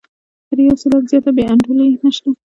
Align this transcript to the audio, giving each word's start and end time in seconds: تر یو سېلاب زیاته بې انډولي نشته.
تر 0.47 0.57
یو 0.67 0.75
سېلاب 0.81 1.03
زیاته 1.11 1.31
بې 1.35 1.43
انډولي 1.51 1.87
نشته. 2.03 2.29